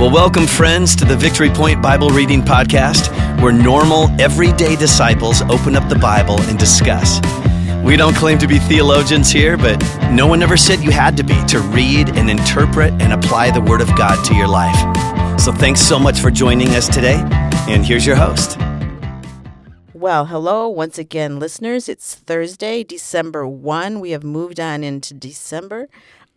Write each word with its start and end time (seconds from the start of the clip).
Well, 0.00 0.10
welcome, 0.10 0.46
friends, 0.46 0.96
to 0.96 1.04
the 1.04 1.14
Victory 1.14 1.50
Point 1.50 1.82
Bible 1.82 2.08
Reading 2.08 2.40
Podcast, 2.40 3.12
where 3.42 3.52
normal, 3.52 4.08
everyday 4.18 4.74
disciples 4.74 5.42
open 5.42 5.76
up 5.76 5.90
the 5.90 5.98
Bible 5.98 6.40
and 6.44 6.58
discuss. 6.58 7.20
We 7.84 7.98
don't 7.98 8.16
claim 8.16 8.38
to 8.38 8.48
be 8.48 8.58
theologians 8.60 9.30
here, 9.30 9.58
but 9.58 9.78
no 10.10 10.26
one 10.26 10.42
ever 10.42 10.56
said 10.56 10.80
you 10.80 10.90
had 10.90 11.18
to 11.18 11.22
be 11.22 11.34
to 11.48 11.60
read 11.60 12.16
and 12.16 12.30
interpret 12.30 12.94
and 12.94 13.12
apply 13.12 13.50
the 13.50 13.60
Word 13.60 13.82
of 13.82 13.88
God 13.88 14.24
to 14.24 14.34
your 14.34 14.48
life. 14.48 15.38
So 15.38 15.52
thanks 15.52 15.82
so 15.82 15.98
much 15.98 16.18
for 16.18 16.30
joining 16.30 16.68
us 16.68 16.88
today, 16.88 17.20
and 17.68 17.84
here's 17.84 18.06
your 18.06 18.16
host. 18.16 18.58
Well, 19.92 20.24
hello 20.24 20.66
once 20.66 20.96
again, 20.96 21.38
listeners. 21.38 21.90
It's 21.90 22.14
Thursday, 22.14 22.84
December 22.84 23.46
1. 23.46 24.00
We 24.00 24.12
have 24.12 24.24
moved 24.24 24.58
on 24.58 24.82
into 24.82 25.12
December. 25.12 25.90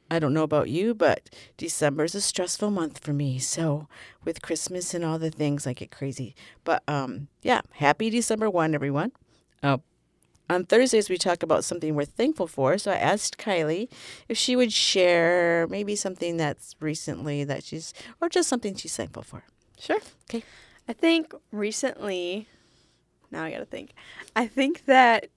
I 0.10 0.20
don't 0.20 0.34
know 0.34 0.44
about 0.44 0.70
you, 0.70 0.94
but 0.94 1.30
December 1.58 2.04
is 2.04 2.16
a 2.16 2.22
stressful 2.22 2.70
month 2.72 3.00
for 3.00 3.14
me. 3.14 3.40
So, 3.40 3.88
with 4.24 4.42
Christmas 4.42 4.94
and 4.94 5.04
all 5.04 5.18
the 5.18 5.32
things, 5.32 5.66
I 5.66 5.74
get 5.74 5.92
crazy. 5.92 6.36
But 6.64 6.84
um, 6.88 7.28
yeah, 7.42 7.62
happy 7.72 8.10
December 8.10 8.50
1, 8.50 8.76
everyone. 8.76 9.12
Uh, 9.62 9.78
on 10.50 10.66
Thursdays, 10.66 11.10
we 11.10 11.18
talk 11.18 11.42
about 11.42 11.64
something 11.64 11.96
we're 11.96 12.06
thankful 12.06 12.48
for. 12.48 12.78
So, 12.78 12.92
I 12.92 12.96
asked 12.96 13.38
Kylie 13.38 13.90
if 14.30 14.38
she 14.38 14.56
would 14.56 14.74
share 14.74 15.68
maybe 15.70 15.96
something 15.96 16.38
that's 16.38 16.76
recently 16.80 17.44
that 17.46 17.64
she's, 17.64 17.94
or 18.22 18.30
just 18.30 18.50
something 18.50 18.76
she's 18.76 18.96
thankful 18.96 19.24
for. 19.24 19.44
Sure. 19.80 20.00
Okay. 20.30 20.44
I 20.88 20.94
think 20.94 21.34
recently, 21.52 22.48
now 23.32 23.44
I 23.44 23.52
gotta 23.52 23.66
think. 23.66 23.94
I 24.36 24.48
think 24.48 24.86
that 24.86 25.30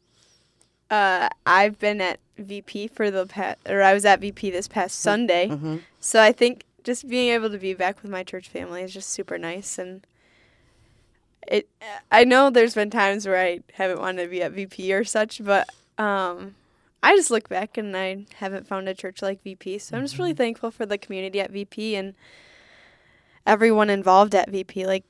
uh, 0.90 1.28
I've 1.44 1.78
been 1.78 2.00
at 2.00 2.20
VP 2.38 2.88
for 2.88 3.10
the 3.10 3.26
past, 3.26 3.58
or 3.68 3.82
I 3.82 3.94
was 3.94 4.04
at 4.04 4.20
VP 4.20 4.50
this 4.50 4.68
past 4.68 5.00
Sunday. 5.00 5.48
Mm-hmm. 5.48 5.76
So 6.00 6.20
I 6.20 6.32
think 6.32 6.64
just 6.84 7.08
being 7.08 7.30
able 7.30 7.50
to 7.50 7.58
be 7.58 7.74
back 7.74 8.02
with 8.02 8.10
my 8.10 8.22
church 8.22 8.48
family 8.48 8.82
is 8.82 8.92
just 8.92 9.10
super 9.10 9.38
nice. 9.38 9.78
And 9.78 10.06
it, 11.48 11.68
I 12.10 12.24
know 12.24 12.50
there's 12.50 12.74
been 12.74 12.90
times 12.90 13.26
where 13.26 13.38
I 13.38 13.60
haven't 13.74 14.00
wanted 14.00 14.24
to 14.24 14.28
be 14.28 14.42
at 14.42 14.52
VP 14.52 14.92
or 14.92 15.04
such, 15.04 15.42
but 15.44 15.68
um, 15.98 16.54
I 17.02 17.16
just 17.16 17.30
look 17.30 17.48
back 17.48 17.76
and 17.76 17.96
I 17.96 18.26
haven't 18.36 18.66
found 18.66 18.88
a 18.88 18.94
church 18.94 19.22
like 19.22 19.42
VP. 19.42 19.78
So 19.78 19.96
I'm 19.96 20.04
just 20.04 20.18
really 20.18 20.34
thankful 20.34 20.70
for 20.70 20.86
the 20.86 20.98
community 20.98 21.40
at 21.40 21.50
VP 21.50 21.96
and 21.96 22.14
everyone 23.46 23.90
involved 23.90 24.34
at 24.34 24.50
VP. 24.50 24.86
Like, 24.86 25.04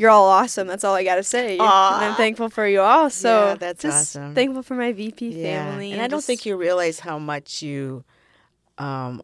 you're 0.00 0.10
all 0.10 0.28
awesome. 0.28 0.66
That's 0.66 0.82
all 0.82 0.94
I 0.94 1.04
got 1.04 1.16
to 1.16 1.22
say. 1.22 1.52
And 1.58 1.62
I'm 1.62 2.14
thankful 2.14 2.48
for 2.48 2.66
you 2.66 2.80
all. 2.80 3.10
So 3.10 3.48
Yeah, 3.48 3.54
that's 3.56 3.82
just 3.82 4.16
awesome. 4.16 4.34
Thankful 4.34 4.62
for 4.62 4.74
my 4.74 4.92
VP 4.92 5.42
family. 5.42 5.92
And 5.92 6.00
I 6.00 6.06
don't 6.08 6.18
just- 6.20 6.26
think 6.26 6.46
you 6.46 6.56
realize 6.56 7.00
how 7.00 7.18
much 7.18 7.60
you, 7.62 8.02
um, 8.78 9.22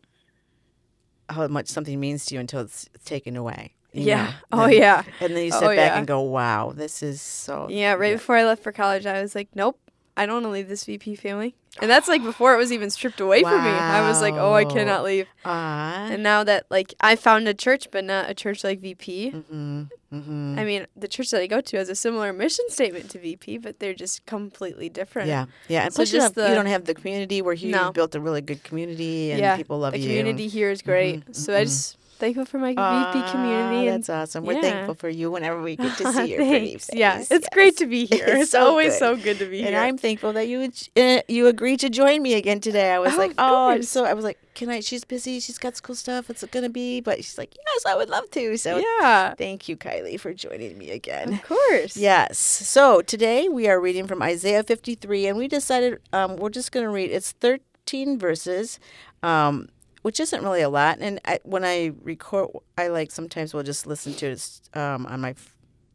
how 1.31 1.47
much 1.49 1.69
something 1.69 1.99
means 1.99 2.27
to 2.27 2.35
you 2.35 2.41
until 2.41 2.61
it's 2.61 2.89
taken 3.05 3.37
away. 3.37 3.73
you 3.93 4.03
Yeah. 4.03 4.25
know? 4.27 4.33
Oh 4.53 4.65
And- 4.65 4.75
yeah. 4.75 5.03
And 5.21 5.35
then 5.35 5.45
you 5.47 5.51
Oh, 5.55 5.61
sit 5.61 5.67
back 5.69 5.77
yeah. 5.93 5.97
and 5.99 6.07
go, 6.07 6.21
"Wow, 6.21 6.73
this 6.77 7.03
is 7.03 7.23
so." 7.23 7.67
Yeah. 7.71 7.95
Right 7.95 8.13
before 8.13 8.37
I 8.37 8.45
left 8.45 8.63
for 8.63 8.71
college, 8.71 9.07
I 9.07 9.23
was 9.23 9.35
like, 9.35 9.49
nope. 9.55 9.81
I 10.17 10.25
don't 10.27 10.37
want 10.37 10.45
to 10.47 10.51
leave 10.51 10.69
this 10.69 10.85
VP 10.85 11.17
family. 11.17 11.55
And 11.81 11.91
that's 11.91 12.09
like 12.09 12.23
before 12.23 12.55
it 12.55 12.57
was 12.57 12.73
even 12.73 12.89
stripped 12.89 13.21
away 13.21 13.43
from 13.43 13.63
me. 13.63 13.69
I 13.69 14.09
was 14.09 14.23
like, 14.23 14.33
oh, 14.35 14.55
I 14.55 14.65
cannot 14.65 15.05
leave. 15.05 15.27
Ah. 15.45 16.09
And 16.11 16.23
now 16.23 16.43
that 16.43 16.65
like 16.71 16.95
I 17.01 17.17
found 17.17 17.47
a 17.49 17.55
church, 17.55 17.89
but 17.91 18.03
not 18.03 18.31
a 18.31 18.35
church 18.35 18.65
like 18.65 18.81
VP. 18.81 19.33
Mm-hmm. 19.33 19.83
Mm-hmm. 20.15 20.59
I 20.59 20.65
mean, 20.65 20.87
the 20.97 21.09
church 21.09 21.31
that 21.33 21.43
I 21.43 21.47
go 21.47 21.61
to 21.61 21.77
has 21.77 21.91
a 21.91 21.95
similar 21.95 22.33
mission 22.33 22.65
statement 22.69 23.11
to 23.11 23.19
VP, 23.19 23.59
but 23.59 23.79
they're 23.79 23.93
just 23.93 24.25
completely 24.25 24.89
different. 24.89 25.29
Yeah, 25.29 25.47
yeah. 25.69 25.85
And 25.85 25.93
So 25.93 25.99
plus, 25.99 26.13
you, 26.13 26.21
have, 26.23 26.35
you 26.37 26.55
don't 26.55 26.67
have 26.67 26.87
the 26.87 26.95
community 26.95 27.43
where 27.43 27.53
you 27.55 27.71
No. 27.71 27.85
have 27.85 27.95
built 27.95 28.15
a 28.15 28.21
really 28.21 28.41
good 28.41 28.63
community 28.65 29.33
and 29.33 29.41
yeah. 29.41 29.57
people 29.57 29.79
love 29.81 29.93
the 29.93 29.99
you. 29.99 30.09
The 30.09 30.17
community 30.19 30.49
here 30.49 30.71
is 30.71 30.81
great. 30.81 31.27
Mhm, 31.27 31.37
So 31.37 31.55
I 31.55 31.61
mhm. 31.61 31.65
just 31.65 31.99
thankful 32.19 32.45
for 32.45 32.59
my 32.59 32.75
Ah, 32.77 33.13
VP 33.13 33.31
community 33.33 33.87
and 33.89 33.97
That's 34.05 34.09
awesome. 34.11 34.45
We're 34.45 34.55
yeah. 34.55 34.61
thankful 34.63 34.95
for 34.95 35.09
you 35.09 35.31
whenever 35.31 35.61
we 35.63 35.77
get 35.77 35.97
to 35.99 36.13
see 36.13 36.27
your 36.33 36.39
pretty 36.39 36.73
face. 36.73 36.91
Yeah, 36.93 37.19
it's 37.21 37.31
Yes. 37.31 37.49
great 37.53 37.77
to 37.79 37.87
be 37.87 38.07
here. 38.13 38.25
It's 38.27 38.43
It's, 38.43 38.51
so 38.53 38.67
always 38.67 38.93
good. 38.93 38.99
so 38.99 39.17
good 39.17 39.39
to 39.39 39.47
be 39.47 39.59
here. 39.59 39.69
And. 39.69 39.77
I'm 39.77 39.99
thankful 39.99 40.33
that 40.35 40.49
you 40.49 40.71
uh, 40.97 41.21
you 41.29 41.47
agreed 41.47 41.81
to 41.81 41.91
join 41.91 42.23
me 42.23 42.35
again 42.35 42.61
today. 42.61 42.93
I 42.93 42.99
was 42.99 43.15
Oh, 43.15 43.19
like, 43.19 43.33
oh, 43.39 43.69
I'm 43.71 43.83
so. 43.83 44.05
I 44.05 44.15
was 44.15 44.25
like, 44.25 44.39
can 44.55 44.69
I? 44.71 44.81
She's 44.81 45.05
busy. 45.05 45.39
She's 45.41 45.59
got 45.59 45.77
school 45.77 45.95
stuff. 45.95 46.31
It's 46.31 46.43
gonna 46.45 46.69
be, 46.71 47.01
but 47.01 47.19
she's 47.19 47.39
like, 47.39 47.55
yes, 47.55 47.87
I 47.87 47.95
would 47.95 48.09
love 48.09 48.31
to. 48.33 48.57
So 48.57 48.79
yeah, 48.79 49.35
thank 49.35 49.69
you, 49.69 49.77
Kylie, 49.77 50.19
for 50.19 50.33
joining 50.35 50.77
me 50.79 50.91
again. 50.91 51.35
of 51.35 51.43
course. 51.43 51.97
Yes. 51.97 52.39
So 52.39 53.03
today 53.03 53.49
we 53.49 53.69
are 53.69 53.81
reading 53.81 54.07
from 54.07 54.23
Isaiah 54.23 54.63
53, 54.63 55.27
and 55.27 55.39
we 55.39 55.49
decided 55.49 56.01
um, 56.13 56.37
we're 56.37 56.51
just 56.51 56.73
going 56.73 56.85
to 56.85 56.91
read. 56.91 57.11
It's 57.11 57.33
13 57.33 58.19
verses, 58.19 58.79
um, 59.23 59.69
which 60.07 60.21
isn't 60.21 60.45
really 60.45 60.61
a 60.61 60.69
lot. 60.69 60.99
And 61.01 61.19
I, 61.25 61.41
when 61.43 61.65
I 61.65 61.91
record, 62.01 62.51
I 62.79 62.87
like 62.87 63.11
sometimes 63.11 63.53
will 63.53 63.65
just 63.65 63.89
listen 63.89 64.15
to 64.15 64.27
it 64.27 64.61
um, 64.73 65.05
on 65.05 65.21
my 65.21 65.35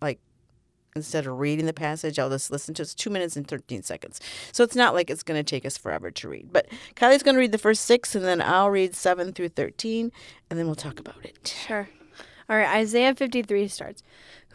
like 0.01 0.19
instead 0.97 1.27
of 1.27 1.39
reading 1.39 1.65
the 1.65 1.71
passage, 1.71 2.19
I'll 2.19 2.29
just 2.29 2.51
listen 2.51 2.73
to 2.73 2.81
it. 2.81 2.83
It's 2.83 2.93
two 2.93 3.09
minutes 3.09 3.37
and 3.37 3.47
13 3.47 3.83
seconds. 3.83 4.19
So 4.51 4.65
it's 4.65 4.75
not 4.75 4.93
like 4.93 5.09
it's 5.09 5.23
going 5.23 5.39
to 5.39 5.49
take 5.49 5.65
us 5.65 5.77
forever 5.77 6.11
to 6.11 6.27
read. 6.27 6.49
But 6.51 6.67
Kylie's 6.97 7.23
going 7.23 7.35
to 7.35 7.39
read 7.39 7.53
the 7.53 7.57
first 7.57 7.85
six, 7.85 8.13
and 8.13 8.25
then 8.25 8.41
I'll 8.41 8.69
read 8.69 8.95
seven 8.95 9.31
through 9.31 9.47
13, 9.47 10.11
and 10.49 10.59
then 10.59 10.65
we'll 10.65 10.75
talk 10.75 10.99
about 10.99 11.23
it. 11.23 11.55
Sure. 11.65 11.87
All 12.49 12.57
right, 12.57 12.79
Isaiah 12.79 13.15
53 13.15 13.69
starts. 13.69 14.03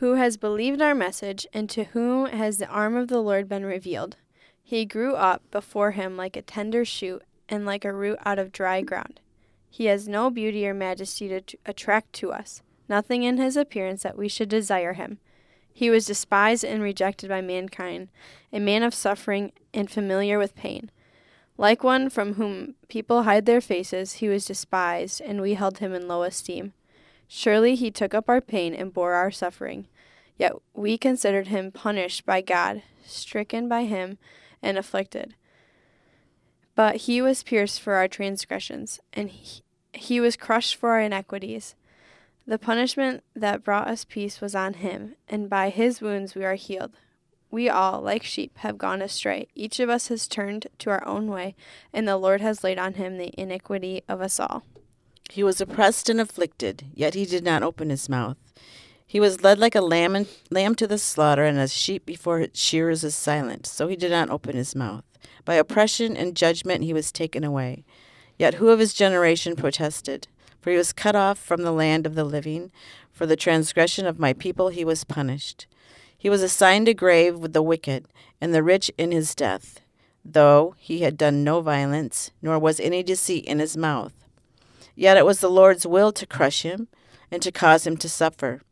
Who 0.00 0.16
has 0.16 0.36
believed 0.36 0.82
our 0.82 0.94
message, 0.94 1.46
and 1.54 1.70
to 1.70 1.84
whom 1.84 2.26
has 2.26 2.58
the 2.58 2.68
arm 2.68 2.94
of 2.94 3.08
the 3.08 3.22
Lord 3.22 3.48
been 3.48 3.64
revealed? 3.64 4.16
He 4.62 4.84
grew 4.84 5.14
up 5.14 5.50
before 5.50 5.92
him 5.92 6.18
like 6.18 6.36
a 6.36 6.42
tender 6.42 6.84
shoot, 6.84 7.22
and 7.48 7.64
like 7.64 7.86
a 7.86 7.92
root 7.94 8.18
out 8.26 8.38
of 8.38 8.52
dry 8.52 8.82
ground. 8.82 9.20
He 9.76 9.84
has 9.92 10.08
no 10.08 10.30
beauty 10.30 10.66
or 10.66 10.72
majesty 10.72 11.28
to 11.28 11.42
t- 11.42 11.58
attract 11.66 12.14
to 12.14 12.32
us, 12.32 12.62
nothing 12.88 13.24
in 13.24 13.36
his 13.36 13.58
appearance 13.58 14.04
that 14.04 14.16
we 14.16 14.26
should 14.26 14.48
desire 14.48 14.94
him. 14.94 15.18
He 15.70 15.90
was 15.90 16.06
despised 16.06 16.64
and 16.64 16.82
rejected 16.82 17.28
by 17.28 17.42
mankind, 17.42 18.08
a 18.50 18.58
man 18.58 18.82
of 18.82 18.94
suffering 18.94 19.52
and 19.74 19.90
familiar 19.90 20.38
with 20.38 20.56
pain. 20.56 20.90
Like 21.58 21.84
one 21.84 22.08
from 22.08 22.36
whom 22.36 22.76
people 22.88 23.24
hide 23.24 23.44
their 23.44 23.60
faces, 23.60 24.14
he 24.14 24.30
was 24.30 24.46
despised, 24.46 25.20
and 25.20 25.42
we 25.42 25.52
held 25.52 25.76
him 25.76 25.92
in 25.92 26.08
low 26.08 26.22
esteem. 26.22 26.72
Surely 27.28 27.74
he 27.74 27.90
took 27.90 28.14
up 28.14 28.30
our 28.30 28.40
pain 28.40 28.72
and 28.72 28.94
bore 28.94 29.12
our 29.12 29.30
suffering. 29.30 29.88
Yet 30.38 30.54
we 30.72 30.96
considered 30.96 31.48
him 31.48 31.70
punished 31.70 32.24
by 32.24 32.40
God, 32.40 32.82
stricken 33.04 33.68
by 33.68 33.84
him, 33.84 34.16
and 34.62 34.78
afflicted. 34.78 35.34
But 36.74 36.96
he 36.96 37.20
was 37.20 37.42
pierced 37.42 37.78
for 37.78 37.96
our 37.96 38.08
transgressions, 38.08 39.00
and 39.12 39.28
he, 39.28 39.60
he 39.98 40.20
was 40.20 40.36
crushed 40.36 40.76
for 40.76 40.90
our 40.90 41.00
iniquities. 41.00 41.74
The 42.46 42.58
punishment 42.58 43.24
that 43.34 43.64
brought 43.64 43.88
us 43.88 44.04
peace 44.04 44.40
was 44.40 44.54
on 44.54 44.74
him, 44.74 45.16
and 45.28 45.50
by 45.50 45.70
his 45.70 46.00
wounds 46.00 46.34
we 46.34 46.44
are 46.44 46.54
healed. 46.54 46.92
We 47.50 47.68
all, 47.68 48.00
like 48.00 48.22
sheep, 48.22 48.58
have 48.58 48.78
gone 48.78 49.02
astray. 49.02 49.48
Each 49.54 49.80
of 49.80 49.88
us 49.88 50.08
has 50.08 50.28
turned 50.28 50.66
to 50.78 50.90
our 50.90 51.06
own 51.06 51.28
way, 51.28 51.54
and 51.92 52.06
the 52.06 52.16
Lord 52.16 52.40
has 52.40 52.62
laid 52.62 52.78
on 52.78 52.94
him 52.94 53.18
the 53.18 53.32
iniquity 53.40 54.02
of 54.08 54.20
us 54.20 54.38
all. 54.38 54.64
He 55.30 55.42
was 55.42 55.60
oppressed 55.60 56.08
and 56.08 56.20
afflicted, 56.20 56.84
yet 56.94 57.14
he 57.14 57.24
did 57.24 57.44
not 57.44 57.62
open 57.62 57.90
his 57.90 58.08
mouth. 58.08 58.36
He 59.06 59.20
was 59.20 59.42
led 59.42 59.58
like 59.58 59.74
a 59.74 59.80
lamb, 59.80 60.14
and, 60.16 60.28
lamb 60.50 60.74
to 60.76 60.86
the 60.86 60.98
slaughter, 60.98 61.44
and 61.44 61.58
as 61.58 61.72
sheep 61.72 62.04
before 62.06 62.40
its 62.40 62.60
shearers 62.60 63.04
is 63.04 63.14
silent, 63.14 63.66
so 63.66 63.88
he 63.88 63.96
did 63.96 64.10
not 64.10 64.30
open 64.30 64.56
his 64.56 64.74
mouth. 64.74 65.04
By 65.44 65.54
oppression 65.54 66.16
and 66.16 66.36
judgment 66.36 66.84
he 66.84 66.92
was 66.92 67.12
taken 67.12 67.44
away. 67.44 67.84
Yet 68.38 68.54
who 68.54 68.68
of 68.68 68.78
his 68.78 68.94
generation 68.94 69.56
protested? 69.56 70.28
For 70.60 70.70
he 70.70 70.76
was 70.76 70.92
cut 70.92 71.14
off 71.14 71.38
from 71.38 71.62
the 71.62 71.72
land 71.72 72.06
of 72.06 72.14
the 72.14 72.24
living. 72.24 72.70
For 73.12 73.24
the 73.24 73.36
transgression 73.36 74.06
of 74.06 74.18
my 74.18 74.32
people 74.32 74.68
he 74.68 74.84
was 74.84 75.04
punished. 75.04 75.66
He 76.18 76.28
was 76.28 76.42
assigned 76.42 76.88
a 76.88 76.94
grave 76.94 77.38
with 77.38 77.52
the 77.52 77.62
wicked, 77.62 78.06
and 78.40 78.54
the 78.54 78.62
rich 78.62 78.90
in 78.98 79.12
his 79.12 79.34
death, 79.34 79.80
though 80.24 80.74
he 80.78 81.00
had 81.00 81.16
done 81.16 81.44
no 81.44 81.60
violence, 81.60 82.30
nor 82.42 82.58
was 82.58 82.80
any 82.80 83.02
deceit 83.02 83.44
in 83.44 83.58
his 83.58 83.76
mouth. 83.76 84.12
Yet 84.94 85.16
it 85.16 85.26
was 85.26 85.40
the 85.40 85.50
Lord's 85.50 85.86
will 85.86 86.12
to 86.12 86.26
crush 86.26 86.62
him 86.62 86.88
and 87.30 87.42
to 87.42 87.52
cause 87.52 87.86
him 87.86 87.96
to 87.98 88.08
suffer. 88.08 88.62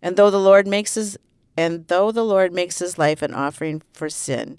And 0.00 0.16
though 0.16 0.30
the 0.30 0.40
Lord 0.40 0.66
makes 0.66 0.94
his 0.94 1.18
and 1.56 1.86
though 1.86 2.10
the 2.10 2.24
Lord 2.24 2.52
makes 2.52 2.80
his 2.80 2.98
life 2.98 3.22
an 3.22 3.32
offering 3.32 3.82
for 3.92 4.08
sin, 4.08 4.58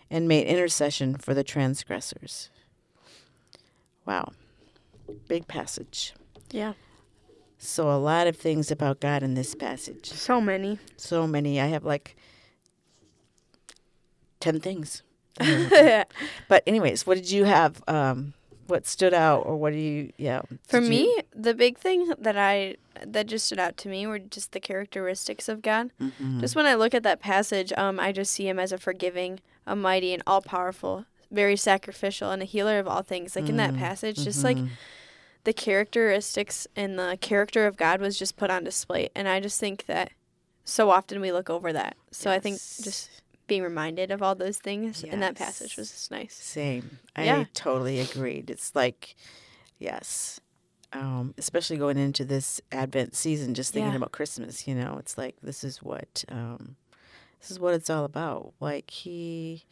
and 0.11 0.27
made 0.27 0.45
intercession 0.45 1.15
for 1.15 1.33
the 1.33 1.43
transgressors. 1.43 2.49
Wow. 4.05 4.33
Big 5.27 5.47
passage. 5.47 6.13
Yeah. 6.51 6.73
So 7.57 7.89
a 7.89 7.97
lot 7.97 8.27
of 8.27 8.35
things 8.35 8.69
about 8.71 8.99
God 8.99 9.23
in 9.23 9.33
this 9.35 9.55
passage. 9.55 10.07
So 10.11 10.41
many. 10.41 10.79
So 10.97 11.25
many. 11.25 11.61
I 11.61 11.67
have 11.67 11.83
like 11.85 12.15
10 14.39 14.59
things. 14.59 15.03
But 16.47 16.63
anyways, 16.67 17.07
what 17.07 17.15
did 17.15 17.31
you 17.31 17.45
have 17.45 17.81
um 17.87 18.33
what 18.67 18.87
stood 18.87 19.13
out 19.13 19.45
or 19.45 19.55
what 19.57 19.73
do 19.73 19.79
you 19.79 20.11
yeah. 20.17 20.41
For 20.67 20.79
you- 20.79 20.89
me, 20.89 21.17
the 21.35 21.53
big 21.53 21.77
thing 21.77 22.13
that 22.19 22.37
I 22.37 22.75
that 23.05 23.27
just 23.27 23.45
stood 23.45 23.59
out 23.59 23.77
to 23.77 23.89
me 23.89 24.05
were 24.07 24.19
just 24.19 24.51
the 24.51 24.59
characteristics 24.59 25.47
of 25.49 25.61
God. 25.61 25.91
Mhm. 26.01 26.39
Just 26.41 26.55
when 26.55 26.65
I 26.65 26.75
look 26.75 26.93
at 26.93 27.03
that 27.03 27.19
passage, 27.21 27.71
um, 27.77 27.99
I 27.99 28.11
just 28.11 28.31
see 28.33 28.47
him 28.47 28.59
as 28.59 28.71
a 28.71 28.77
forgiving, 28.77 29.39
a 29.65 29.75
mighty, 29.75 30.13
and 30.13 30.23
all 30.27 30.41
powerful, 30.41 31.05
very 31.29 31.55
sacrificial, 31.55 32.31
and 32.31 32.41
a 32.41 32.45
healer 32.45 32.79
of 32.79 32.87
all 32.87 33.01
things. 33.01 33.35
Like 33.35 33.49
in 33.49 33.57
that 33.57 33.73
Mm, 33.73 33.77
passage, 33.77 34.23
just 34.23 34.43
like 34.43 34.57
the 35.43 35.53
characteristics 35.53 36.67
and 36.75 36.97
the 36.99 37.17
character 37.19 37.65
of 37.67 37.77
God 37.77 38.01
was 38.01 38.17
just 38.17 38.37
put 38.37 38.51
on 38.51 38.63
display. 38.63 39.09
And 39.15 39.27
I 39.27 39.39
just 39.39 39.59
think 39.59 39.85
that 39.87 40.11
so 40.63 40.89
often 40.89 41.19
we 41.21 41.31
look 41.31 41.49
over 41.49 41.73
that. 41.73 41.95
So 42.11 42.29
I 42.31 42.39
think 42.39 42.61
just 42.81 43.09
being 43.47 43.63
reminded 43.63 44.11
of 44.11 44.21
all 44.21 44.35
those 44.35 44.59
things 44.59 45.03
in 45.03 45.19
that 45.19 45.35
passage 45.35 45.77
was 45.77 45.91
just 45.91 46.11
nice. 46.11 46.33
Same. 46.35 46.99
I 47.15 47.25
Yeah. 47.25 47.45
totally 47.53 47.99
agreed. 47.99 48.49
It's 48.49 48.75
like, 48.75 49.15
yes, 49.79 50.39
um, 50.93 51.33
especially 51.37 51.77
going 51.77 51.97
into 51.97 52.23
this 52.25 52.61
Advent 52.71 53.15
season, 53.15 53.53
just 53.53 53.73
thinking 53.73 53.91
Yeah. 53.91 53.97
about 53.97 54.11
Christmas. 54.11 54.67
You 54.67 54.75
know, 54.75 54.97
it's 54.99 55.17
like 55.17 55.35
this 55.41 55.63
is 55.63 55.81
what 55.81 56.23
um, 56.29 56.75
this 57.41 57.51
is 57.51 57.59
what 57.59 57.73
it's 57.73 57.89
all 57.89 58.05
about. 58.05 58.53
Like 58.59 58.89
he, 58.91 59.65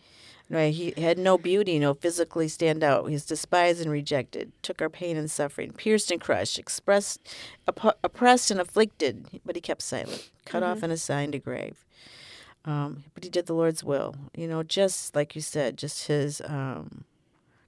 no, 0.50 0.69
he 0.69 0.94
had 0.98 1.18
no 1.18 1.38
beauty, 1.38 1.80
no 1.80 1.94
physically 1.94 2.48
stand 2.48 2.83
out. 2.83 3.06
He's 3.07 3.25
despised 3.25 3.81
and 3.81 3.92
rejected. 3.92 4.51
Took 4.63 4.81
our 4.81 4.89
pain 4.89 5.16
and 5.16 5.30
suffering, 5.30 5.71
pierced 5.71 6.12
and 6.12 6.19
crushed, 6.19 6.57
expressed, 6.60 7.19
oppo- 7.68 7.94
oppressed 8.04 8.50
and 8.51 8.60
afflicted. 8.60 9.39
But 9.45 9.56
he 9.56 9.62
kept 9.62 9.81
silent, 9.83 10.30
cut 10.45 10.63
off 10.63 10.81
and 10.83 10.92
assigned 10.92 11.36
a 11.36 11.39
grave. 11.39 11.86
Um, 12.66 13.06
but 13.13 13.24
he 13.24 13.30
did 13.30 13.45
the 13.45 13.54
Lord's 13.54 13.83
will. 13.83 14.15
You 14.36 14.48
know, 14.48 14.63
just 14.63 15.15
like 15.15 15.36
you 15.36 15.42
said, 15.42 15.77
just 15.77 16.07
his 16.07 16.42
um, 16.45 17.06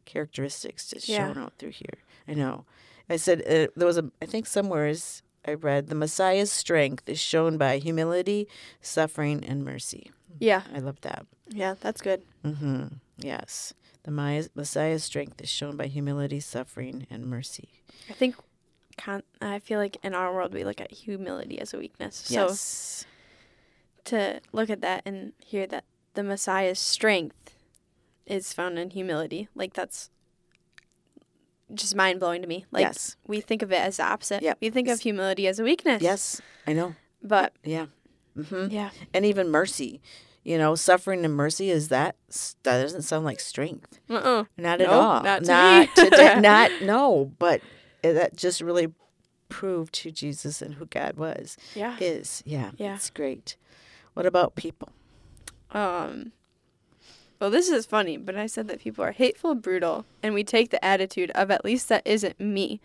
characteristics 0.06 0.90
just 0.90 1.08
Yeah. 1.08 1.28
shown 1.28 1.38
out 1.44 1.54
through 1.58 1.72
here. 1.72 2.00
I 2.28 2.34
know. 2.34 2.66
I 3.10 3.16
said 3.18 3.42
uh, 3.42 3.68
there 3.76 3.88
was 3.88 3.98
a. 3.98 4.10
I 4.22 4.26
think 4.26 4.46
somewhere 4.48 4.88
is 4.88 5.22
I 5.46 5.54
read 5.54 5.88
the 5.88 5.96
Messiah's 5.96 6.52
strength 6.52 7.10
is 7.10 7.20
shown 7.20 7.58
by 7.58 7.78
humility, 7.80 8.48
suffering, 8.82 9.44
and 9.44 9.64
mercy. 9.66 10.12
Yeah, 10.40 10.64
I 10.74 10.80
love 10.80 11.02
that. 11.02 11.26
yeah, 11.50 11.76
that's 11.80 12.02
good. 12.02 12.22
Mm-hmm. 12.46 12.88
Yes, 13.18 13.74
the 14.04 14.12
Messiah's, 14.12 15.04
strength 15.04 15.42
is 15.42 15.50
shown 15.50 15.78
by 15.78 15.88
humility, 15.88 16.40
suffering, 16.40 17.06
and 17.10 17.26
mercy. 17.26 17.70
I 18.10 18.14
think 18.14 18.36
con- 18.98 19.24
I 19.42 19.60
feel 19.60 19.80
like 19.80 19.98
in 20.04 20.14
our 20.16 20.34
world 20.34 20.54
we 20.54 20.64
look 20.64 20.82
at 20.82 20.92
humility 20.92 21.60
as 21.60 21.74
a 21.74 21.78
weakness. 21.78 22.16
So 22.16 22.48
Yes. 22.48 23.06
to 24.06 24.42
look 24.52 24.70
at 24.70 24.82
that 24.82 25.04
and 25.06 25.34
hear 25.44 25.68
that 25.68 25.84
the 26.14 26.24
Messiah's 26.24 26.80
strength 26.80 27.56
is 28.26 28.54
found 28.54 28.80
in 28.80 28.90
humility, 28.92 29.48
like 29.56 29.74
that's 29.74 30.10
just 31.76 31.96
mind 31.96 32.20
blowing 32.20 32.42
to 32.42 32.48
me. 32.48 32.66
Like 32.72 32.82
yes. 32.84 33.16
we 33.28 33.42
think 33.42 33.62
of 33.62 33.72
it 33.72 33.80
as 33.82 33.98
the 33.98 34.04
opposite. 34.04 34.42
Yep. 34.42 34.58
We 34.62 34.70
think 34.70 34.88
of 34.88 35.00
humility 35.00 35.48
as 35.48 35.60
a 35.60 35.64
weakness. 35.64 36.02
Yes. 36.02 36.42
I 36.68 36.74
know. 36.74 36.96
But 37.24 37.54
Yeah. 37.64 37.88
hmm 38.36 38.68
yeah. 38.70 38.90
And 39.14 39.26
even 39.26 39.50
mercy. 39.50 40.02
You 40.44 40.58
know, 40.58 40.74
suffering 40.74 41.24
and 41.24 41.36
mercy 41.36 41.70
is 41.70 41.90
that 41.90 42.16
that 42.64 42.82
doesn't 42.82 43.04
sound 43.04 43.26
like 43.26 43.40
strength. 43.40 44.00
Uh-uh. 44.10 44.46
Not 44.58 44.82
at 44.82 44.88
No, 44.88 44.94
all. 45.00 45.24
not 45.24 45.44
to 45.44 45.48
not 45.52 45.96
today. 45.96 46.40
Not 46.42 46.72
no. 46.82 47.32
But 47.38 47.62
that 48.02 48.36
just 48.36 48.60
really 48.62 48.92
proved 49.50 49.96
who 49.98 50.10
Jesus 50.12 50.62
and 50.62 50.76
who 50.76 50.86
God 50.88 51.16
was 51.18 51.58
Yeah. 51.76 51.96
is. 52.00 52.42
Yeah. 52.46 52.72
Yeah. 52.78 52.96
It's 52.96 53.10
great. 53.12 53.56
What 54.14 54.26
about 54.26 54.56
people? 54.56 54.90
Um 55.72 56.32
well, 57.42 57.50
this 57.50 57.68
is 57.70 57.86
funny, 57.86 58.16
but 58.16 58.38
I 58.38 58.46
said 58.46 58.68
that 58.70 58.80
people 58.80 59.04
are 59.04 59.12
hateful, 59.12 59.56
brutal, 59.56 60.06
and 60.24 60.34
we 60.34 60.44
take 60.46 60.70
the 60.70 60.84
attitude 60.86 61.32
of 61.32 61.52
at 61.52 61.66
least 61.66 61.90
that 61.90 62.04
isn't 62.06 62.40
me. 62.40 62.80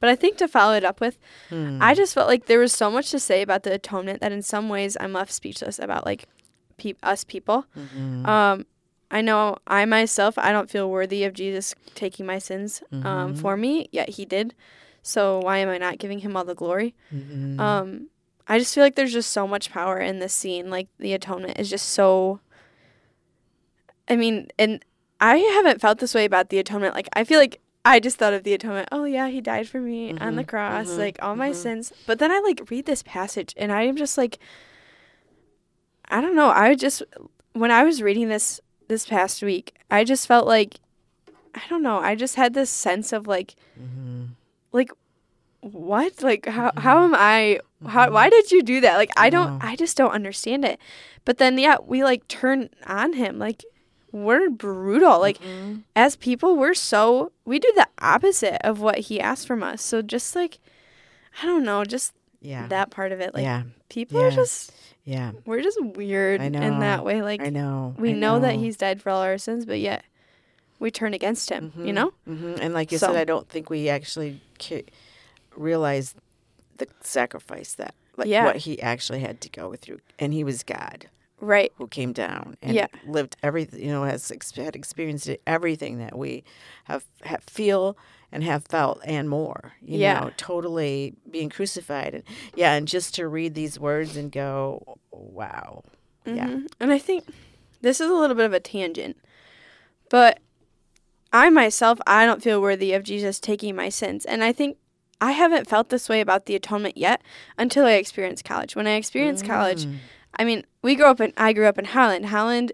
But 0.00 0.10
I 0.10 0.16
think 0.16 0.36
to 0.38 0.48
follow 0.48 0.74
it 0.74 0.84
up 0.84 1.00
with, 1.00 1.16
Hmm. 1.48 1.78
I 1.80 1.94
just 1.94 2.12
felt 2.12 2.28
like 2.28 2.46
there 2.46 2.58
was 2.58 2.72
so 2.72 2.90
much 2.90 3.10
to 3.12 3.18
say 3.20 3.40
about 3.40 3.62
the 3.62 3.72
atonement 3.72 4.20
that 4.20 4.32
in 4.32 4.42
some 4.42 4.68
ways 4.68 4.96
I'm 5.00 5.12
left 5.14 5.32
speechless 5.32 5.78
about, 5.78 6.04
like 6.04 6.24
peop 6.76 6.98
us 7.02 7.24
people. 7.24 7.64
Mhm. 7.78 8.26
Um, 8.26 8.66
I 9.10 9.20
know 9.20 9.56
I 9.68 9.84
myself, 9.84 10.36
I 10.36 10.50
don't 10.50 10.68
feel 10.68 10.90
worthy 10.90 11.22
of 11.22 11.32
Jesus 11.32 11.74
taking 11.94 12.26
my 12.26 12.38
sins 12.40 12.82
um, 12.92 13.04
Mhm. 13.34 13.38
for 13.38 13.56
me, 13.56 13.88
yet 13.92 14.08
He 14.10 14.24
did. 14.24 14.54
So 15.02 15.38
why 15.38 15.58
am 15.58 15.68
I 15.68 15.78
not 15.78 15.98
giving 15.98 16.18
Him 16.18 16.36
all 16.36 16.44
the 16.44 16.54
glory? 16.56 16.94
Mhm. 17.14 17.60
Um, 17.60 18.08
I 18.48 18.58
just 18.58 18.74
feel 18.74 18.82
like 18.82 18.96
there's 18.96 19.12
just 19.12 19.30
so 19.30 19.46
much 19.46 19.70
power 19.70 19.98
in 20.00 20.18
this 20.18 20.32
scene. 20.34 20.68
Like 20.68 20.88
the 20.98 21.12
atonement 21.14 21.58
is 21.60 21.70
just 21.70 21.88
so. 21.90 22.40
I 24.08 24.16
mean, 24.16 24.48
and 24.58 24.84
I 25.20 25.36
haven't 25.38 25.80
felt 25.80 25.98
this 25.98 26.14
way 26.14 26.24
about 26.24 26.50
the 26.50 26.58
atonement. 26.58 26.94
Like 26.94 27.08
I 27.14 27.24
feel 27.24 27.38
like 27.40 27.60
I 27.84 28.00
just 28.00 28.16
thought 28.18 28.34
of 28.34 28.44
the 28.44 28.54
atonement. 28.54 28.88
Oh 28.92 29.04
yeah, 29.04 29.28
he 29.28 29.40
died 29.40 29.68
for 29.68 29.80
me 29.80 30.14
on 30.20 30.36
the 30.36 30.44
Mhm, 30.44 30.48
cross, 30.48 30.88
mhm, 30.88 30.98
like 30.98 31.18
all 31.22 31.36
my 31.36 31.50
mhm. 31.50 31.54
sins. 31.54 31.92
But 32.06 32.18
then 32.18 32.30
I 32.30 32.38
like 32.40 32.70
read 32.70 32.86
this 32.86 33.02
passage, 33.02 33.54
and 33.56 33.72
I 33.72 33.82
am 33.82 33.96
just 33.96 34.16
like, 34.18 34.38
I 36.08 36.20
don't 36.20 36.34
know. 36.36 36.48
I 36.50 36.74
just 36.74 37.02
when 37.52 37.70
I 37.70 37.84
was 37.84 38.02
reading 38.02 38.28
this 38.28 38.60
this 38.88 39.06
past 39.06 39.42
week, 39.42 39.74
I 39.90 40.04
just 40.04 40.26
felt 40.26 40.46
like, 40.46 40.80
I 41.54 41.62
don't 41.70 41.82
know. 41.82 41.98
I 41.98 42.14
just 42.14 42.34
had 42.36 42.52
this 42.54 42.68
sense 42.70 43.12
of 43.12 43.26
like, 43.26 43.54
Mhm. 43.80 44.28
like 44.72 44.90
what 45.60 46.22
like 46.22 46.44
how 46.44 46.70
how 46.76 47.02
am 47.04 47.14
i 47.14 47.58
how 47.86 48.10
why 48.10 48.28
did 48.28 48.52
you 48.52 48.62
do 48.62 48.82
that 48.82 48.98
like 48.98 49.10
i 49.16 49.30
don't 49.30 49.50
i 49.62 49.74
just 49.74 49.96
don't 49.96 50.10
understand 50.10 50.62
it 50.62 50.78
but 51.24 51.38
then 51.38 51.56
yeah 51.56 51.76
we 51.86 52.04
like 52.04 52.28
turn 52.28 52.68
on 52.86 53.14
him 53.14 53.38
like 53.38 53.64
we're 54.14 54.48
brutal 54.48 55.18
like 55.18 55.38
Mhm. 55.42 55.82
as 55.96 56.14
people 56.14 56.56
we're 56.56 56.72
so 56.74 57.32
we 57.44 57.58
do 57.58 57.70
the 57.74 57.88
opposite 57.98 58.64
of 58.64 58.80
what 58.80 58.98
he 58.98 59.20
asked 59.20 59.46
from 59.46 59.62
us 59.64 59.82
so 59.82 60.02
just 60.02 60.36
like 60.36 60.60
i 61.42 61.46
don't 61.46 61.64
know 61.64 61.84
just 61.84 62.12
Yeah. 62.40 62.68
that 62.68 62.90
part 62.90 63.10
of 63.10 63.18
it 63.20 63.34
like 63.34 63.42
yeah. 63.42 63.64
people 63.88 64.20
are 64.22 64.30
just 64.30 64.70
Yeah. 65.04 65.32
we're 65.44 65.62
just 65.62 65.82
weird 65.82 66.40
I 66.40 66.44
in 66.44 66.78
that 66.78 67.04
way 67.04 67.22
like 67.22 67.42
I 67.42 67.50
know. 67.50 67.94
we 67.98 68.10
I 68.10 68.12
know. 68.12 68.38
that 68.38 68.54
he's 68.54 68.76
died 68.76 69.02
for 69.02 69.10
all 69.10 69.20
our 69.22 69.36
sins 69.36 69.66
but 69.66 69.80
yet 69.80 70.04
we 70.78 70.90
turn 70.92 71.12
against 71.12 71.50
him 71.50 71.72
you 71.76 71.92
know 71.92 72.12
hmm 72.24 72.54
And 72.60 72.72
like 72.72 72.92
you 72.92 72.98
So- 72.98 73.08
said, 73.08 73.16
I 73.16 73.24
don't 73.24 73.48
think 73.48 73.68
we 73.68 73.88
actually 73.88 74.40
ca- 74.60 74.86
realize 75.56 76.14
the 76.76 76.86
sacrifice 77.00 77.74
that, 77.74 77.94
like 78.16 78.28
Yeah. 78.28 78.44
what 78.44 78.56
he 78.58 78.80
actually 78.82 79.20
had 79.20 79.40
to 79.42 79.48
go 79.48 79.74
through. 79.74 80.00
And 80.18 80.32
he 80.32 80.42
was 80.44 80.62
God 80.64 81.08
right 81.40 81.72
who 81.76 81.86
came 81.88 82.12
down 82.12 82.56
and 82.62 82.74
Yeah. 82.74 82.86
lived 83.06 83.36
everything, 83.42 83.80
you 83.84 83.90
know, 83.92 84.04
has 84.04 84.30
ex- 84.30 84.52
had 84.52 84.74
experienced 84.76 85.28
everything 85.46 85.98
that 85.98 86.16
we 86.16 86.44
have, 86.84 87.04
have 87.22 87.42
feel 87.44 87.96
and 88.32 88.42
have 88.44 88.64
felt 88.66 89.00
and 89.04 89.28
more. 89.28 89.74
You 89.82 89.98
Yeah. 89.98 90.20
know, 90.20 90.30
totally 90.36 91.14
being 91.30 91.50
crucified. 91.50 92.14
And 92.14 92.24
yeah, 92.56 92.74
and 92.74 92.86
just 92.88 93.14
to 93.16 93.28
read 93.28 93.54
these 93.54 93.78
words 93.78 94.16
and 94.16 94.30
go, 94.32 94.98
wow. 95.10 95.82
Yeah. 96.24 96.46
Mhm. 96.48 96.66
And 96.80 96.92
I 96.92 96.98
think 96.98 97.24
this 97.82 98.00
is 98.00 98.08
a 98.10 98.14
little 98.14 98.36
bit 98.36 98.46
of 98.46 98.52
a 98.54 98.60
tangent, 98.60 99.16
but 100.08 100.38
I 101.32 101.50
myself, 101.50 101.98
I 102.06 102.26
don't 102.26 102.42
feel 102.42 102.60
worthy 102.62 102.92
of 102.92 103.02
Jesus 103.02 103.40
taking 103.40 103.74
my 103.74 103.88
sins. 103.88 104.24
And 104.24 104.42
I 104.44 104.52
think 104.52 104.78
I 105.20 105.32
haven't 105.32 105.68
felt 105.68 105.88
this 105.88 106.08
way 106.08 106.20
about 106.20 106.46
the 106.46 106.54
atonement 106.54 106.96
yet 106.96 107.20
until 107.58 107.86
I 107.86 107.92
experienced 107.92 108.44
college. 108.44 108.76
When 108.76 108.86
I 108.86 108.94
experienced 108.94 109.44
college, 109.44 109.84
Mm. 109.86 109.96
I 110.38 110.44
mean, 110.44 110.64
we 110.82 110.94
grew 110.94 111.06
up 111.06 111.20
in, 111.20 111.32
I 111.36 111.52
grew 111.52 111.66
up 111.66 111.78
in 111.78 111.84
Holland. 111.86 112.26
Holland, 112.26 112.72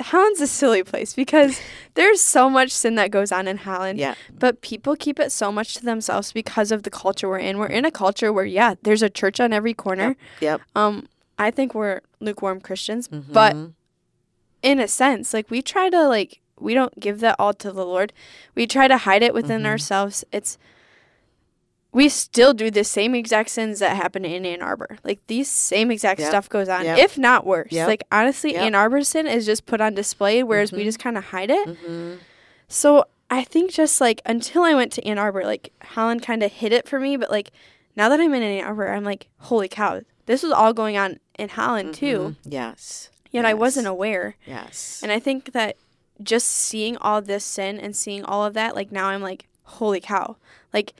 Holland's 0.00 0.40
a 0.40 0.46
silly 0.46 0.82
place 0.82 1.14
because 1.14 1.60
there's 1.94 2.20
so 2.20 2.50
much 2.50 2.70
sin 2.70 2.94
that 2.96 3.10
goes 3.10 3.30
on 3.32 3.46
in 3.46 3.58
Holland. 3.58 3.98
Yeah. 3.98 4.14
But 4.36 4.60
people 4.62 4.96
keep 4.96 5.20
it 5.20 5.30
so 5.32 5.52
much 5.52 5.74
to 5.74 5.84
themselves 5.84 6.32
because 6.32 6.72
of 6.72 6.82
the 6.82 6.90
culture 6.90 7.28
we're 7.28 7.38
in. 7.38 7.58
We're 7.58 7.66
in 7.66 7.84
a 7.84 7.90
culture 7.90 8.32
where, 8.32 8.44
yeah, 8.44 8.74
there's 8.82 9.02
a 9.02 9.10
church 9.10 9.38
on 9.40 9.52
every 9.52 9.74
corner. 9.74 10.16
Yep. 10.40 10.60
Um, 10.74 11.08
I 11.38 11.50
think 11.50 11.74
we're 11.74 12.00
lukewarm 12.20 12.60
Christians, 12.60 13.08
but 13.08 13.54
Mhm. 13.54 13.72
in 14.62 14.78
a 14.80 14.86
sense, 14.88 15.32
like 15.34 15.50
we 15.50 15.62
try 15.62 15.88
to 15.90 16.06
like 16.08 16.40
we 16.60 16.74
don't 16.74 17.00
give 17.00 17.18
that 17.20 17.34
all 17.40 17.52
to 17.54 17.72
the 17.72 17.84
Lord. 17.84 18.12
We 18.54 18.68
try 18.68 18.86
to 18.86 18.96
hide 18.98 19.22
it 19.24 19.34
within 19.34 19.62
Mhm. 19.62 19.66
ourselves. 19.66 20.24
It's 20.30 20.58
we 21.92 22.08
still 22.08 22.54
do 22.54 22.70
the 22.70 22.84
same 22.84 23.14
exact 23.14 23.50
sins 23.50 23.78
that 23.80 23.96
happen 23.96 24.24
in 24.24 24.46
Ann 24.46 24.62
Arbor. 24.62 24.96
Like 25.04 25.20
these 25.26 25.48
same 25.48 25.90
exact 25.90 26.20
Yep. 26.20 26.28
stuff 26.30 26.48
goes 26.48 26.68
on, 26.68 26.84
Yep. 26.84 26.98
if 26.98 27.18
not 27.18 27.46
worse. 27.46 27.70
Yep. 27.70 27.86
Like 27.86 28.02
honestly. 28.10 28.56
Ann 28.56 28.74
Arbor 28.74 29.02
sin 29.04 29.26
is 29.26 29.44
just 29.44 29.66
put 29.66 29.80
on 29.80 29.94
display, 29.94 30.42
whereas 30.42 30.72
we 30.72 30.80
Mhm. 30.80 30.84
just 30.84 30.98
kind 30.98 31.18
of 31.18 31.24
hide 31.26 31.50
it. 31.50 31.68
Mhm. 31.68 32.18
So 32.68 33.04
I 33.30 33.44
think 33.44 33.70
just 33.70 34.00
like 34.00 34.22
until 34.24 34.62
I 34.62 34.74
went 34.74 34.92
to 34.94 35.06
Ann 35.06 35.18
Arbor, 35.18 35.44
like 35.44 35.70
Holland 35.82 36.22
kind 36.22 36.42
of 36.42 36.50
hid 36.52 36.72
it 36.72 36.88
for 36.88 36.98
me. 36.98 37.16
But 37.16 37.30
like 37.30 37.50
now 37.94 38.08
that 38.08 38.20
I'm 38.20 38.32
in 38.34 38.42
Ann 38.42 38.64
Arbor, 38.64 38.88
I'm 38.88 39.04
like, 39.04 39.28
holy 39.38 39.68
cow, 39.68 40.00
this 40.26 40.42
was 40.42 40.52
all 40.52 40.72
going 40.72 40.96
on 40.96 41.18
in 41.38 41.50
Holland 41.50 41.94
too. 41.94 42.36
Mhm. 42.44 42.52
Yes. 42.52 43.10
Yet 43.30 43.44
I 43.44 43.54
wasn't 43.54 43.86
aware. 43.86 44.36
Yes. 44.46 45.00
And 45.02 45.10
I 45.12 45.18
think 45.18 45.52
that 45.52 45.76
just 46.22 46.46
seeing 46.48 46.96
all 46.98 47.20
this 47.20 47.44
sin 47.44 47.78
and 47.80 47.94
seeing 47.96 48.24
all 48.24 48.44
of 48.44 48.54
that, 48.54 48.74
like 48.74 48.92
now 48.92 49.08
I'm 49.08 49.22
like, 49.22 49.46
holy 49.64 50.00
cow. 50.00 50.36
Like 50.72 50.92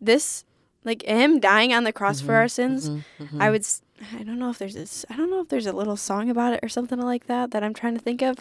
this 0.00 0.44
like 0.84 1.02
him 1.02 1.40
dying 1.40 1.72
on 1.74 1.84
the 1.84 1.92
cross 1.92 2.20
for 2.20 2.34
our 2.34 2.48
sins. 2.48 2.88
Mm-hmm. 2.88 3.40
I 3.42 3.50
would. 3.50 3.60
s- 3.62 3.82
I 4.18 4.22
don't 4.22 4.38
know 4.38 4.48
if 4.48 4.56
there's 4.58 4.74
this. 4.74 5.04
I 5.10 5.16
don't 5.16 5.28
know 5.30 5.40
if 5.42 5.48
there's 5.50 5.66
a 5.66 5.72
little 5.72 5.96
song 5.96 6.30
about 6.30 6.54
it 6.54 6.60
or 6.62 6.70
something 6.70 6.98
like 6.98 7.26
that 7.26 7.50
that 7.50 7.62
I'm 7.62 7.74
trying 7.74 7.92
to 7.94 8.00
think 8.00 8.22
of, 8.22 8.38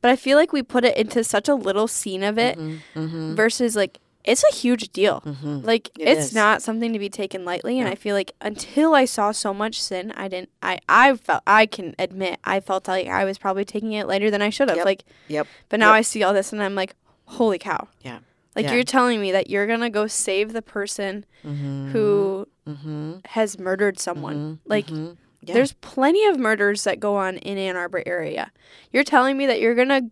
but 0.00 0.08
I 0.10 0.14
feel 0.14 0.38
like 0.38 0.52
we 0.52 0.62
put 0.62 0.84
it 0.84 0.96
into 0.96 1.24
such 1.24 1.48
a 1.48 1.54
little 1.56 1.88
scene 1.88 2.22
of 2.22 2.38
it 2.38 2.56
Mm-hmm. 2.56 3.34
versus 3.34 3.74
like 3.74 3.98
it's 4.22 4.44
a 4.44 4.54
huge 4.54 4.90
deal. 4.92 5.20
Like 5.42 5.88
It 5.98 6.06
it's 6.06 6.26
is. 6.26 6.34
not 6.34 6.62
something 6.62 6.92
to 6.92 6.98
be 7.00 7.08
taken 7.08 7.44
lightly, 7.44 7.78
and 7.80 7.86
No. 7.86 7.90
I 7.92 7.96
feel 7.96 8.14
like 8.14 8.32
until 8.40 8.94
I 8.94 9.04
saw 9.04 9.32
so 9.32 9.52
much 9.52 9.82
sin, 9.82 10.12
I 10.16 10.28
didn't. 10.28 10.50
I 10.62 10.78
I 10.88 11.16
felt 11.16 11.42
I 11.46 11.66
can 11.66 11.96
admit 11.98 12.38
I 12.44 12.60
felt 12.60 12.86
like 12.86 13.08
I 13.08 13.24
was 13.24 13.36
probably 13.38 13.64
taking 13.64 13.92
it 13.94 14.06
lighter 14.06 14.30
than 14.30 14.42
I 14.42 14.50
should 14.50 14.68
have. 14.68 14.76
Yep. 14.76 14.84
Like, 14.86 15.04
Yep. 15.26 15.46
but 15.70 15.80
now 15.80 15.88
Yep. 15.92 15.98
I 15.98 16.02
see 16.02 16.22
all 16.22 16.34
this, 16.34 16.52
and 16.52 16.62
I'm 16.62 16.76
like, 16.76 16.94
holy 17.24 17.58
cow! 17.58 17.88
Yeah. 18.02 18.18
Like 18.56 18.66
Yeah. 18.66 18.74
you're 18.74 18.82
telling 18.84 19.20
me 19.20 19.32
that 19.32 19.48
you're 19.48 19.66
gonna 19.66 19.90
go 19.90 20.06
save 20.06 20.52
the 20.52 20.62
person 20.62 21.24
Mm-hmm. 21.44 21.90
who 21.92 22.46
Mm-hmm. 22.66 23.12
has 23.26 23.58
murdered 23.58 23.98
someone. 23.98 24.60
Like 24.64 24.86
Mhm. 24.88 25.16
Yeah. 25.42 25.54
there's 25.54 25.72
plenty 25.74 26.24
of 26.26 26.38
murders 26.38 26.84
that 26.84 27.00
go 27.00 27.16
on 27.16 27.38
in 27.38 27.58
Ann 27.58 27.76
Arbor 27.76 28.02
area. 28.06 28.52
You're 28.92 29.04
telling 29.04 29.36
me 29.36 29.46
that 29.46 29.60
you're 29.60 29.74
gonna 29.74 30.02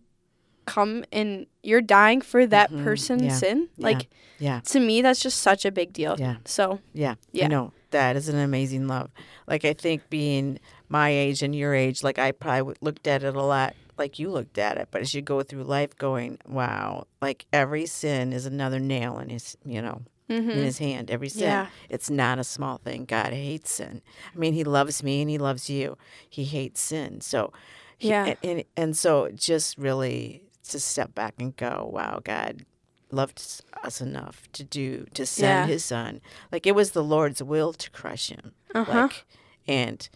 come 0.65 1.03
and 1.11 1.45
you're 1.63 1.81
dying 1.81 2.21
for 2.21 2.45
that 2.47 2.71
Mhm. 2.71 2.83
person's 2.83 3.21
Yeah. 3.23 3.29
sin? 3.33 3.69
Like 3.77 4.07
Yeah. 4.39 4.59
to 4.65 4.79
me 4.79 5.01
that's 5.01 5.19
just 5.21 5.41
such 5.41 5.65
a 5.65 5.71
big 5.71 5.93
deal. 5.93 6.15
Yeah. 6.19 6.37
So 6.45 6.79
Yeah. 6.93 7.15
Yeah. 7.31 7.45
I 7.45 7.47
know. 7.47 7.73
That 7.91 8.15
is 8.15 8.29
an 8.29 8.37
amazing 8.37 8.87
love. 8.87 9.09
Like, 9.47 9.65
I 9.65 9.73
think 9.73 10.09
being 10.11 10.59
my 10.89 11.09
age 11.09 11.41
and 11.41 11.55
your 11.55 11.73
age, 11.73 12.03
like, 12.03 12.19
I 12.19 12.31
probably 12.31 12.75
looked 12.81 13.07
at 13.07 13.23
it 13.23 13.35
a 13.35 13.41
lot 13.41 13.73
like 13.99 14.17
you 14.17 14.31
looked 14.31 14.57
at 14.57 14.77
it. 14.77 14.87
But 14.91 15.01
as 15.01 15.13
you 15.13 15.21
go 15.21 15.43
through 15.43 15.63
life 15.63 15.95
going, 15.97 16.39
wow, 16.47 17.05
like 17.21 17.45
every 17.53 17.85
sin 17.85 18.33
is 18.33 18.45
another 18.45 18.79
nail 18.79 19.19
in 19.19 19.29
his, 19.29 19.55
you 19.65 19.81
know, 19.81 20.01
in 20.27 20.43
his 20.47 20.77
hand. 20.77 21.09
Every 21.11 21.29
sin. 21.29 21.43
Yeah. 21.43 21.67
It's 21.89 22.09
not 22.09 22.39
a 22.39 22.43
small 22.43 22.77
thing. 22.77 23.05
God 23.05 23.33
hates 23.33 23.71
sin. 23.73 24.01
I 24.33 24.37
mean, 24.37 24.53
he 24.53 24.63
loves 24.63 25.03
me 25.03 25.21
and 25.21 25.29
he 25.29 25.37
loves 25.37 25.69
you. 25.69 25.97
He 26.29 26.43
hates 26.45 26.81
sin. 26.81 27.21
So, 27.21 27.51
he- 27.97 28.09
Yeah. 28.09 28.25
And, 28.25 28.37
and, 28.43 28.63
and 28.77 28.97
so 28.97 29.29
just 29.33 29.77
really 29.77 30.43
to 30.69 30.79
step 30.79 31.13
back 31.15 31.35
and 31.39 31.55
go, 31.57 31.89
wow, 31.91 32.21
God 32.23 32.65
loved 33.11 33.41
us 33.83 34.01
enough 34.01 34.43
to 34.53 34.63
do 34.63 35.07
to 35.15 35.25
send 35.25 35.67
Yeah. 35.67 35.73
his 35.73 35.83
son 35.83 36.21
like 36.51 36.67
it 36.67 36.75
was 36.75 36.91
the 36.91 37.03
lord's 37.03 37.41
will 37.41 37.73
to 37.73 37.89
crush 37.89 38.29
him 38.29 38.51
Uh-huh. 38.75 38.91
like 39.01 39.25
and 39.67 40.07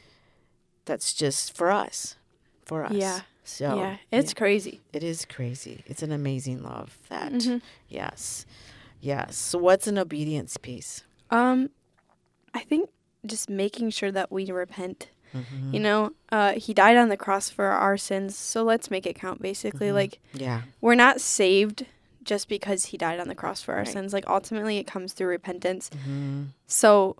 that's 0.85 1.11
just 1.15 1.57
for 1.57 1.71
us 1.71 2.17
for 2.65 2.83
us 2.85 2.91
Yeah. 2.93 3.21
So 3.43 3.75
yeah, 3.77 3.97
it's 4.11 4.33
crazy. 4.33 4.81
it 4.93 5.03
is 5.03 5.25
crazy 5.25 5.83
it's 5.85 6.01
an 6.03 6.11
amazing 6.11 6.63
love 6.63 6.97
that 7.09 7.31
Mhm. 7.31 7.61
yes 7.89 8.45
yes 9.01 9.35
so 9.35 9.57
what's 9.59 9.87
an 9.87 9.97
obedience 9.97 10.57
piece 10.57 11.03
Um 11.29 11.69
I 12.53 12.59
think 12.59 12.89
just 13.25 13.49
making 13.49 13.89
sure 13.89 14.11
that 14.11 14.31
we 14.31 14.51
repent. 14.51 15.09
Mm-hmm. 15.33 15.73
You 15.73 15.79
know, 15.79 16.11
uh, 16.31 16.53
he 16.53 16.71
died 16.75 16.97
on 16.97 17.09
the 17.09 17.17
cross 17.17 17.49
for 17.49 17.65
our 17.65 17.97
sins, 17.97 18.37
so 18.37 18.61
let's 18.63 18.91
make 18.91 19.07
it 19.07 19.15
count. 19.15 19.41
Basically, 19.41 19.87
Mm-hmm. 19.87 19.95
like 19.95 20.19
yeah 20.33 20.61
we're 20.81 20.93
not 20.93 21.19
saved 21.19 21.87
just 22.23 22.47
because 22.47 22.85
he 22.85 22.97
died 22.97 23.19
on 23.19 23.27
the 23.27 23.33
cross 23.35 23.63
for 23.63 23.73
our 23.73 23.79
Right. 23.79 23.87
sins. 23.87 24.13
Like 24.13 24.27
ultimately, 24.27 24.77
it 24.77 24.85
comes 24.85 25.13
through 25.13 25.27
repentance. 25.29 25.89
mm-hmm. 25.89 26.43
So 26.67 27.15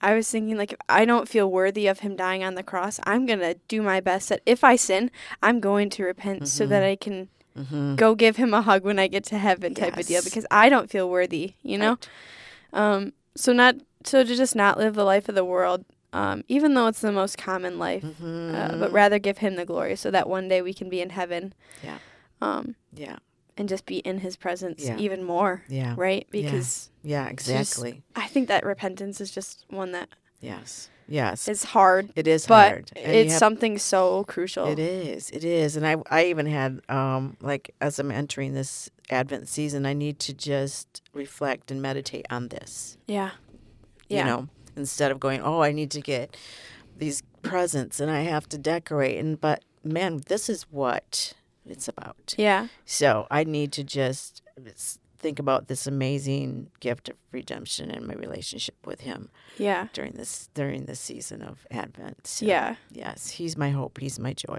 I 0.00 0.14
was 0.14 0.30
thinking, 0.30 0.56
like, 0.56 0.72
if 0.72 0.78
I 0.88 1.04
don't 1.04 1.28
feel 1.28 1.50
worthy 1.50 1.86
of 1.86 2.00
him 2.00 2.14
dying 2.16 2.44
on 2.44 2.54
the 2.56 2.62
cross, 2.62 3.00
I'm 3.04 3.24
going 3.26 3.38
to 3.38 3.54
do 3.68 3.80
my 3.82 4.00
best 4.00 4.28
that 4.28 4.42
if 4.44 4.62
I 4.62 4.76
sin, 4.76 5.10
I'm 5.42 5.60
going 5.60 5.88
to 5.90 6.04
repent 6.04 6.48
so 6.48 6.66
that 6.66 6.82
I 6.82 6.96
can 6.96 7.28
Mm-hmm. 7.56 7.94
go 7.94 8.16
give 8.16 8.34
him 8.34 8.52
a 8.52 8.62
hug 8.62 8.82
when 8.82 8.98
I 8.98 9.06
get 9.06 9.22
to 9.26 9.38
heaven 9.38 9.74
type 9.76 9.96
of 9.96 10.06
deal 10.08 10.22
because 10.24 10.44
I 10.50 10.68
don't 10.68 10.90
feel 10.90 11.08
worthy, 11.08 11.54
you 11.62 11.78
know? 11.78 11.98
Um, 12.72 13.12
so 13.36 13.52
not, 13.52 13.76
so 14.02 14.24
to 14.24 14.34
just 14.34 14.56
not 14.56 14.76
live 14.76 14.94
the 14.96 15.04
life 15.04 15.28
of 15.28 15.36
the 15.36 15.44
world, 15.44 15.84
um, 16.12 16.42
even 16.48 16.74
though 16.74 16.88
it's 16.88 17.00
the 17.00 17.12
most 17.12 17.38
common 17.38 17.78
life, 17.78 18.02
Mm-hmm. 18.02 18.54
uh, 18.56 18.76
but 18.78 18.90
rather 18.90 19.20
give 19.20 19.38
him 19.38 19.54
the 19.54 19.64
glory 19.64 19.94
so 19.94 20.10
that 20.10 20.28
one 20.28 20.48
day 20.48 20.62
we 20.62 20.74
can 20.74 20.88
be 20.88 21.00
in 21.00 21.10
heaven. 21.10 21.54
Yeah. 21.84 21.98
Um, 22.42 22.74
yeah 22.92 23.18
and 23.56 23.68
just 23.68 23.86
be 23.86 23.98
in 23.98 24.18
his 24.18 24.36
presence 24.36 24.84
Yeah. 24.84 24.96
even 24.98 25.22
more, 25.22 25.62
yeah 25.68 25.94
right? 25.96 26.26
Because 26.30 26.90
yeah 27.02 27.24
just- 27.32 27.48
exactly 27.48 28.02
I 28.16 28.26
think 28.28 28.48
that 28.48 28.64
repentance 28.64 29.20
is 29.20 29.30
just 29.30 29.64
one 29.68 29.92
that 29.92 30.08
yes 30.40 30.88
yes 31.08 31.48
It's 31.48 31.64
hard, 31.64 32.10
it 32.16 32.26
is 32.26 32.46
hard 32.46 32.90
And 32.96 33.14
it's 33.14 33.32
have- 33.32 33.38
something 33.38 33.78
so 33.78 34.24
crucial. 34.24 34.66
It 34.68 34.78
is. 34.78 35.30
It 35.30 35.44
is. 35.44 35.76
And 35.76 35.86
I 35.86 35.96
I 36.10 36.24
even 36.26 36.46
had 36.46 36.80
um 36.88 37.36
like 37.40 37.74
as 37.80 37.98
I'm 37.98 38.10
entering 38.10 38.54
this 38.54 38.90
Advent 39.10 39.48
season, 39.48 39.84
I 39.84 39.92
need 39.92 40.18
to 40.20 40.32
just 40.32 41.02
reflect 41.12 41.70
and 41.70 41.80
meditate 41.82 42.24
on 42.30 42.48
this. 42.48 42.96
Yeah. 43.06 43.32
Yeah. 44.08 44.18
You 44.20 44.24
know, 44.24 44.48
instead 44.76 45.10
of 45.12 45.20
going, 45.20 45.40
"Oh, 45.42 45.60
I 45.62 45.72
need 45.72 45.90
to 45.92 46.00
get 46.00 46.36
these 46.96 47.22
presents 47.42 48.00
and 48.00 48.10
I 48.10 48.22
have 48.22 48.48
to 48.48 48.58
decorate." 48.58 49.18
And 49.18 49.38
but 49.40 49.62
man, 49.84 50.22
this 50.26 50.48
is 50.48 50.62
what 50.70 51.34
it's 51.66 51.88
about. 51.88 52.34
Yeah. 52.36 52.68
So, 52.84 53.26
I 53.30 53.44
need 53.44 53.72
to 53.72 53.84
just 53.84 54.42
think 55.18 55.38
about 55.38 55.68
this 55.68 55.86
amazing 55.86 56.70
gift 56.80 57.08
of 57.08 57.16
redemption 57.32 57.90
and 57.90 58.06
my 58.06 58.14
relationship 58.14 58.76
with 58.84 59.00
him 59.00 59.30
Yeah. 59.56 59.88
during 59.94 60.12
this 60.12 60.48
during 60.54 60.84
this 60.84 61.00
season 61.00 61.40
of 61.42 61.66
Advent. 61.70 62.26
So, 62.26 62.44
Yeah. 62.46 62.76
Yes, 62.90 63.30
he's 63.30 63.56
my 63.56 63.70
hope. 63.70 63.98
He's 64.00 64.18
my 64.18 64.34
joy. 64.34 64.58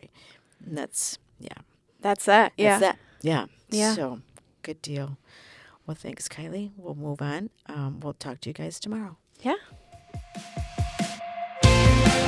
And 0.66 0.76
that's 0.78 1.20
yeah. 1.40 1.60
That's 2.02 2.26
that. 2.26 2.54
Yeah. 2.58 2.80
That's 2.80 2.98
that. 2.98 3.00
Yeah. 3.22 3.46
Yeah. 3.70 3.94
So 3.94 4.22
good 4.64 4.82
deal. 4.82 5.18
Well, 5.86 5.96
thanks, 5.96 6.28
Kylie. 6.28 6.72
We'll 6.78 6.96
move 6.96 7.22
on. 7.22 7.52
Um, 7.68 8.00
we'll 8.00 8.14
talk 8.14 8.42
to 8.42 8.50
you 8.50 8.54
guys 8.54 8.80
tomorrow. 8.80 9.18
Yeah. 9.42 9.54